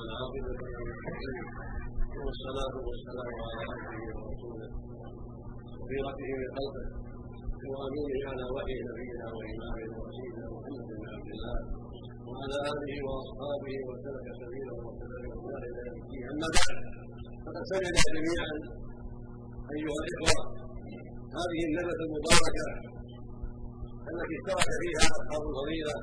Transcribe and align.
والعاقبة 0.00 0.50
للمتقين 0.72 1.36
والصلاة 2.24 2.74
والسلام 2.88 3.32
على 3.46 3.62
عبده 3.70 4.02
ورسوله 4.18 4.68
وخيرته 5.78 6.28
من 6.40 6.48
خلقه 6.56 6.86
وأمينه 7.72 8.20
على 8.30 8.44
وحي 8.54 8.76
نبينا 8.88 9.26
وامامنا 9.36 9.94
ورسولنا 9.98 10.44
محمد 10.54 10.88
بن 11.00 11.06
عبد 11.14 11.30
الله 11.34 11.58
وعلى 12.28 12.56
آله 12.72 12.92
وأصحابه 13.06 13.74
وسلك 13.88 14.26
سبيله 14.42 14.76
وسلم 14.86 15.22
إلى 15.44 15.80
يوم 15.88 15.98
الدين. 16.02 16.24
أما 16.32 16.48
بعد 16.56 16.76
فقد 17.44 17.62
سمعنا 17.72 18.02
جميعا 18.16 18.50
أيها 19.74 19.98
الإخوة 20.04 20.42
هذه 21.38 21.60
الندبه 21.68 22.00
المباركة 22.06 22.66
التي 24.10 24.34
اشترك 24.38 24.68
فيها 24.82 25.04
اصحاب 25.18 25.42
الفضيله 25.50 25.96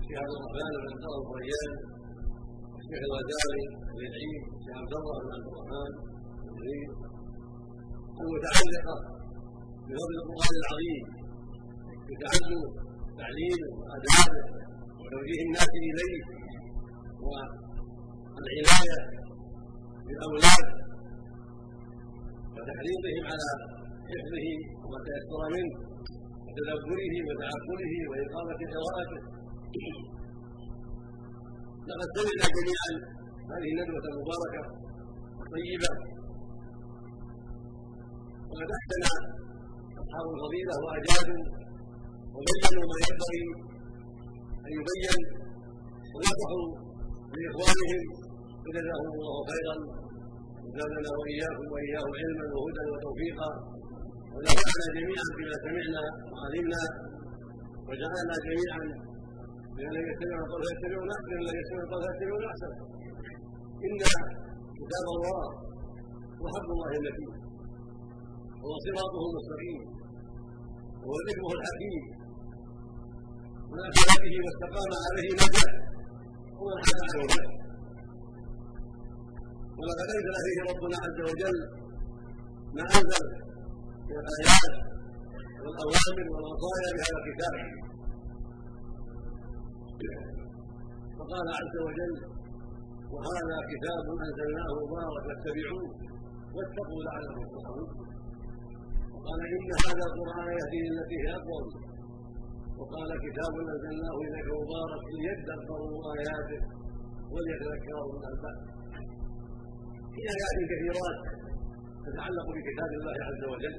الشيخ 0.00 0.18
عبد 0.22 0.34
الرحمن 0.38 0.72
بن 0.82 1.04
عبد 1.14 1.30
الريان. 1.34 1.72
الشيخ 2.90 3.04
الغزالي 3.10 3.64
العيد 4.06 4.42
الشيخ 4.58 4.76
عبد 4.82 4.94
الله 4.98 5.16
بن 5.24 5.30
عبد 5.36 5.48
الرحمن 5.52 5.92
العيد 6.58 6.90
المتعلقه 8.22 8.96
بفضل 9.86 10.14
القرآن 10.22 10.54
العظيم 10.62 11.02
بتعلم 12.08 12.62
تعليمه 13.20 13.68
وادابه 13.80 14.42
وتوجيه 15.00 15.40
الناس 15.46 15.70
إليه 15.88 16.20
والعناية 18.36 18.98
بالأولاد 20.06 20.66
وتحريضهم 22.54 23.24
على 23.30 23.48
حفظه 24.10 24.48
وما 24.82 24.98
تيسر 25.06 25.42
منه 25.54 25.74
وتدبره 26.46 27.14
وتعقله 27.28 27.92
وإقامة 28.10 28.60
قراءته 28.74 29.30
لقد 31.90 32.08
سمعنا 32.16 32.46
جميعا. 32.56 32.92
هذه 33.52 33.68
الندوه 33.72 34.04
المباركه 34.10 34.62
الطيبه 35.42 35.92
وقد 38.50 38.68
احسن 38.78 39.02
أصحاب 40.02 40.26
الفضيله 40.34 40.74
واجادوا 40.84 41.42
وبينوا 42.34 42.84
ما 42.90 42.98
ينبغي 43.06 43.44
أن 44.66 44.70
يبين 44.78 45.20
ونصحوا 46.14 46.66
لإخوانهم. 47.34 48.00
فجزاهم 48.62 49.08
الله 49.16 49.36
خيرا. 49.50 49.76
وزادنا 50.64 51.10
وإياكم 51.20 51.66
وإياهم 51.72 52.12
علما 52.20 52.44
وهدى 52.56 52.84
وتوفيقا. 52.92 53.50
ونفعنا 54.34 54.86
جميعا 54.96 55.26
بما 55.38 55.56
سمعنا 55.64 56.02
وعلمنا. 56.32 56.82
وجعلنا 57.88 58.34
جميعا 58.46 58.82
من 59.80 59.88
الذين 59.90 60.08
يستمعون 60.12 60.42
القول 60.44 60.62
فيتبعون 60.68 61.08
احسن 61.16 61.32
الذين 61.42 61.60
يستمعون 61.62 61.84
القول 61.86 62.02
فيتبعون 62.06 62.44
احسن 62.52 62.72
إن 63.86 63.92
كتاب 64.78 65.06
الله 65.16 65.44
وحق 66.42 66.68
الله 66.74 66.90
المتين 66.98 67.32
هو 68.64 68.72
صراطه 68.84 69.22
المستقيم 69.28 69.80
هو 71.04 71.12
ذكره 71.28 71.50
الحكيم. 71.58 72.04
من 73.70 73.80
اتى 73.88 74.14
به 74.22 74.34
واستقام 74.44 74.90
عليه 75.06 75.30
نجا 75.42 75.68
ومن 76.60 76.76
حاد 76.84 76.98
عنه 77.08 77.22
نجا 77.24 77.44
ولقد 79.78 80.08
انزل 80.16 80.34
فيه 80.44 80.58
ربنا 80.70 80.96
عز 81.04 81.18
وجل 81.28 81.58
ما 82.76 82.82
انزل 82.98 83.26
من 84.08 84.16
الايات 84.22 84.74
والأوامر 85.62 86.26
والوصايا 86.32 86.90
بهذا 86.96 87.18
الكتاب. 87.20 87.54
فقال 91.18 91.46
عز 91.60 91.76
وجل 91.86 92.14
وهذا 93.14 93.56
كتاب 93.72 94.04
أنزلناه 94.24 94.70
مبارك 94.82 95.24
فاتبعوه 95.26 95.84
واتقوا 96.56 97.00
لعلكم 97.06 97.44
ترحمون 97.54 97.90
وقال 99.14 99.40
إن 99.54 99.70
هذا 99.86 100.04
القرآن 100.10 100.48
يهدي 100.58 100.80
للتي 100.86 101.16
هي 101.24 101.30
أقوم. 101.40 101.66
وقال 102.78 103.10
كتاب 103.26 103.52
أنزلناه 103.72 104.16
إليك 104.26 104.48
مبارك 104.62 105.04
ليدبروا 105.22 105.98
آياته 106.16 106.60
وليتذكروا 107.32 108.06
من 108.12 108.18
الألباب. 108.20 108.58
في 110.14 110.20
آيات 110.34 110.56
كثيرات 110.72 111.18
تتعلق 112.06 112.46
بكتاب 112.56 112.90
الله 112.98 113.16
عز 113.28 113.42
وجل. 113.52 113.76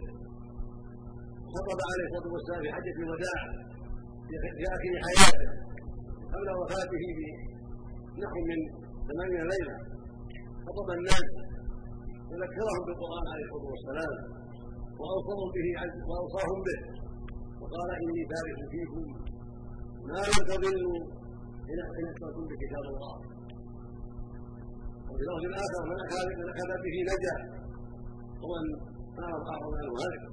خطب 1.54 1.80
عليه 1.90 2.06
الصلاة 2.08 2.28
والسلام 2.34 2.62
في 2.66 2.70
حجة 2.76 2.98
الوداع 3.06 3.42
في 4.58 4.64
آخر 4.76 4.94
حياته. 5.06 5.71
قبل 6.34 6.48
وفاته 6.62 7.04
بنحو 8.16 8.40
من 8.50 8.60
ثمانين 9.08 9.44
ليلة. 9.54 9.76
خطب 10.66 10.90
الناس 10.98 11.28
وذكرهم 12.30 12.82
بالقرآن 12.88 13.26
عليه 13.34 13.46
الصلاة 13.48 13.68
والسلام 13.74 14.14
وأوصاهم 15.00 15.50
به 15.56 15.68
وأوصاهم 16.10 16.60
به. 16.68 16.80
وقال 17.62 17.90
إني 18.02 18.24
تارك 18.34 18.60
فيكم. 18.74 19.04
ما 20.10 20.20
لم 20.30 20.42
تضلوا 20.52 21.00
إن 21.72 21.78
أحسنتم 21.86 22.44
بكتاب 22.50 22.86
الله. 22.94 23.16
وفي 25.10 25.24
لفظ 25.30 25.44
آخر 25.66 25.84
من 26.40 26.48
أخذ 26.52 26.72
به 26.86 26.96
نجا. 27.12 27.36
ومن 28.44 28.66
صار 29.18 29.34
اعظم 29.52 29.74
عنه 29.80 29.94
هلك 30.04 30.24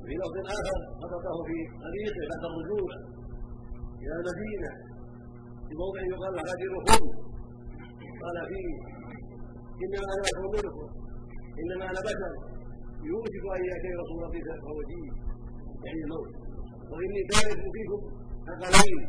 وفي 0.00 0.14
لفظ 0.20 0.36
آخر 0.58 0.78
خطبه 1.00 1.34
في 1.48 1.56
طريقه 1.84 2.20
بعد 2.30 2.44
الرجوع 2.50 2.90
إلى 4.02 4.14
المدينة 4.20 4.70
في 5.68 5.74
موضع 5.82 6.00
يقال 6.12 6.34
غادر 6.48 6.72
خذ 6.86 7.02
قال 8.22 8.36
فيه 8.50 8.68
إنما 9.84 10.06
أنا 10.14 10.22
بشر 10.24 10.42
منكم. 10.54 10.88
إنما 11.60 11.84
أنا 11.90 12.00
بشر. 12.08 12.32
يوشك 13.10 13.44
أن 13.56 13.62
يأتي 13.70 13.90
رسول 14.02 14.18
ربي 14.26 14.40
فوجيه 14.66 15.10
يعني 15.84 16.00
الموت. 16.04 16.32
وإني 16.90 17.22
تارك 17.32 17.60
فيكم 17.74 18.00
اقلين 18.52 19.00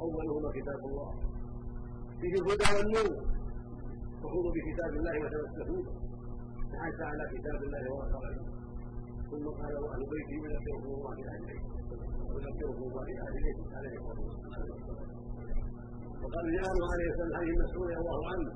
أولهما 0.00 0.50
كتاب 0.58 0.80
الله. 0.90 1.10
فيه 2.20 2.34
الهدى 2.40 2.68
والنور. 2.76 3.12
فخذوا 4.20 4.52
بكتاب 4.56 4.92
الله 5.00 5.14
وتمسكوه 5.24 5.84
تعسى 6.72 7.04
على 7.10 7.24
كتاب 7.34 7.58
الله 7.66 7.82
ورسوله 7.94 8.42
ثم 9.30 9.46
قال 9.60 9.74
وأهل 9.84 10.02
بيتي 10.12 10.36
يذكركم 10.44 10.90
الله 10.96 11.12
في 11.18 11.22
أهل 11.30 11.42
بيته. 11.48 11.70
ويذكركم 12.32 12.82
الله 12.88 13.02
في 13.08 13.14
أهل 13.24 13.34
بيته. 13.44 13.64
عليه 13.76 13.94
الصلاة 13.98 14.20
والسلام. 14.26 15.10
وقال 16.22 16.44
جاءه 16.56 16.80
عليه 16.92 17.08
السلام 17.12 17.32
حديث 17.40 17.54
مسعود 17.64 17.86
رضي 17.86 17.96
الله 18.02 18.20
عنه. 18.32 18.50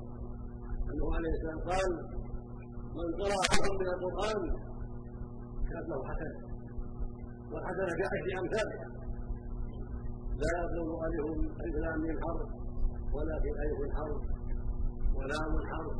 أنه 0.91 1.05
عليه 1.17 1.33
السلام 1.37 1.59
قال 1.71 1.91
من 2.97 3.07
قرأ 3.19 3.39
حرفا 3.51 3.71
من 3.81 3.87
القرآن 3.95 4.41
كانت 5.69 5.87
له 5.91 5.99
حسنة 6.09 6.39
والحسنة 7.51 7.91
كعشر 7.99 8.27
أمثالها 8.41 8.87
لا 10.41 10.51
يطلب 10.61 10.89
ألف 11.63 11.75
لام 11.83 11.99
من 12.07 12.15
حرف 12.23 12.49
ولا 13.15 13.35
في 13.43 13.49
ألف 13.63 13.79
حرف 13.97 14.21
ولام 15.17 15.51
حرف 15.71 15.95